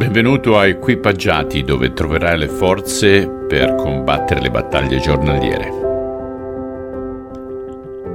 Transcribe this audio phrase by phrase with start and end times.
[0.00, 5.68] Benvenuto a Equipaggiati dove troverai le forze per combattere le battaglie giornaliere.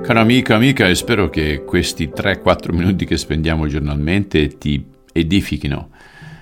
[0.02, 5.92] Caro amico, amica, spero che questi 3-4 minuti che spendiamo giornalmente ti edifichino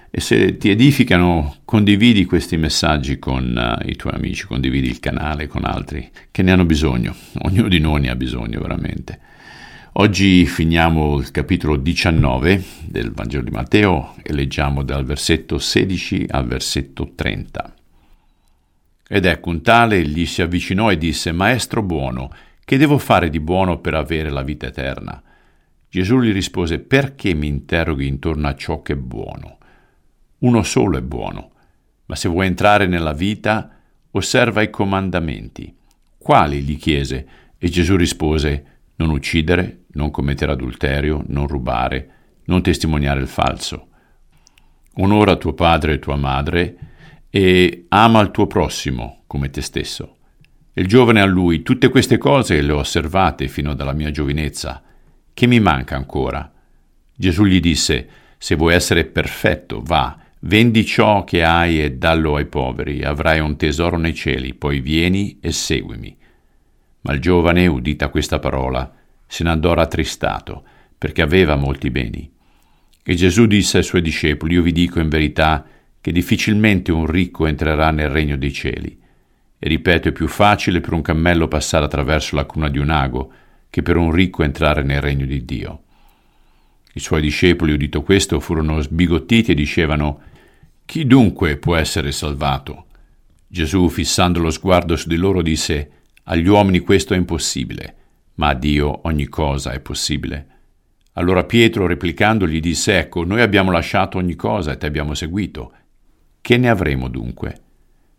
[0.10, 5.48] e se ti edificano condividi questi messaggi con uh, i tuoi amici, condividi il canale
[5.48, 9.20] con altri che ne hanno bisogno, ognuno di noi ne ha bisogno veramente.
[9.96, 16.48] Oggi finiamo il capitolo 19 del Vangelo di Matteo e leggiamo dal versetto 16 al
[16.48, 17.76] versetto 30.
[19.08, 22.34] Ed ecco un tale gli si avvicinò e disse, Maestro buono,
[22.66, 25.22] che devo fare di buono per avere la vita eterna?
[25.88, 29.60] Gesù gli rispose, Perché mi interroghi intorno a ciò che è buono?
[30.40, 31.52] Uno solo è buono,
[32.08, 33.70] ma se vuoi entrare nella vita,
[34.10, 35.72] osserva i comandamenti.
[36.18, 36.62] Quali?
[36.62, 37.28] gli chiese,
[37.60, 42.10] e Gesù rispose, non uccidere, non commettere adulterio, non rubare,
[42.46, 43.88] non testimoniare il falso.
[44.96, 46.78] Onora tuo padre e tua madre
[47.30, 50.18] e ama il tuo prossimo come te stesso.
[50.74, 54.82] Il giovane a lui, tutte queste cose le ho osservate fino dalla mia giovinezza.
[55.34, 56.52] Che mi manca ancora?
[57.16, 62.46] Gesù gli disse, se vuoi essere perfetto, va, vendi ciò che hai e dallo ai
[62.46, 66.18] poveri, avrai un tesoro nei cieli, poi vieni e seguimi.
[67.04, 68.92] Ma il giovane, udita questa parola,
[69.26, 70.64] se ne andò rattristato,
[70.98, 72.32] perché aveva molti beni.
[73.04, 75.66] E Gesù disse ai suoi discepoli, io vi dico in verità
[76.00, 79.00] che difficilmente un ricco entrerà nel regno dei cieli.
[79.60, 83.32] E ripeto, è più facile per un cammello passare attraverso la cuna di un ago
[83.70, 85.82] che per un ricco entrare nel regno di Dio.
[86.94, 90.22] I suoi discepoli, udito questo, furono sbigottiti e dicevano,
[90.86, 92.86] Chi dunque può essere salvato?
[93.48, 97.96] Gesù, fissando lo sguardo su di loro, disse, agli uomini questo è impossibile,
[98.36, 100.48] ma a Dio ogni cosa è possibile.
[101.14, 105.74] Allora Pietro, replicando, gli disse, Ecco, noi abbiamo lasciato ogni cosa e ti abbiamo seguito.
[106.40, 107.62] Che ne avremo dunque?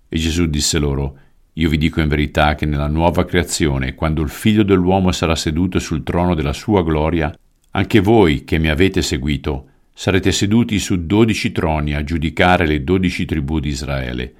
[0.08, 1.18] E Gesù disse loro,
[1.54, 5.78] Io vi dico in verità che nella nuova creazione, quando il figlio dell'uomo sarà seduto
[5.78, 7.34] sul trono della sua gloria,
[7.70, 13.24] anche voi che mi avete seguito, sarete seduti su dodici troni a giudicare le dodici
[13.24, 14.34] tribù di Israele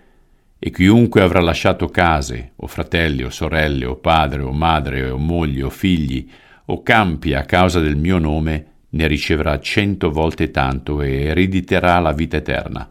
[0.58, 5.62] e chiunque avrà lasciato case, o fratelli, o sorelle, o padre, o madre, o moglie,
[5.62, 6.28] o figli,
[6.66, 12.12] o campi a causa del mio nome, ne riceverà cento volte tanto e erediterà la
[12.12, 12.88] vita eterna.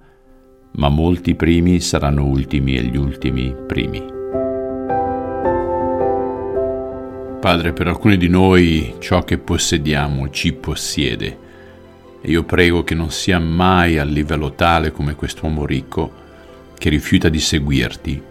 [0.75, 4.03] Ma molti primi saranno ultimi e gli ultimi primi.
[7.39, 11.51] Padre, per alcuni di noi ciò che possediamo ci possiede
[12.25, 16.21] e io prego che non sia mai a livello tale come quest'uomo ricco,
[16.83, 18.21] che rifiuta di seguirti,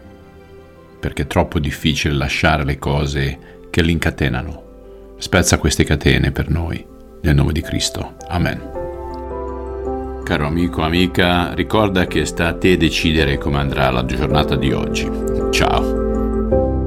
[1.00, 3.38] perché è troppo difficile lasciare le cose
[3.70, 5.14] che l'incatenano.
[5.16, 6.84] Spezza queste catene per noi,
[7.22, 8.16] nel nome di Cristo.
[8.28, 10.20] Amen.
[10.22, 15.10] Caro amico, amica, ricorda che sta a te decidere come andrà la giornata di oggi.
[15.50, 16.81] Ciao.